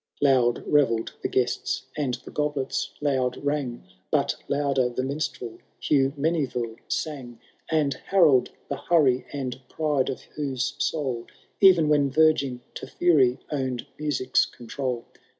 XIII. 0.19 0.29
Loud 0.31 0.63
revelled 0.65 1.13
the 1.21 1.27
guests, 1.27 1.83
and 1.95 2.15
the 2.25 2.31
goblets 2.31 2.89
loud 3.01 3.37
rang. 3.45 3.83
But 4.09 4.33
louder 4.47 4.89
the 4.89 5.03
minstrel, 5.03 5.59
Hugh 5.79 6.13
Meneville, 6.17 6.77
sang; 6.87 7.39
And 7.69 7.93
Harold, 8.07 8.49
the 8.67 8.77
hurry 8.77 9.27
and 9.31 9.61
pride 9.69 10.09
of 10.09 10.21
whose 10.23 10.73
soul, 10.79 11.27
E*en 11.61 11.87
when 11.87 12.09
verging 12.09 12.61
to 12.73 12.87
fury, 12.87 13.37
own*d 13.51 13.85
music*s 13.99 14.47
control. 14.47 15.05